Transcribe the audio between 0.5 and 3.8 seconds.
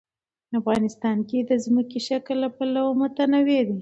افغانستان د ځمکنی شکل له پلوه متنوع دی.